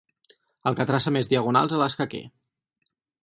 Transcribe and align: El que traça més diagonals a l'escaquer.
El 0.69 0.77
que 0.79 0.87
traça 0.91 1.13
més 1.17 1.29
diagonals 1.33 1.77
a 1.77 1.81
l'escaquer. 1.83 2.25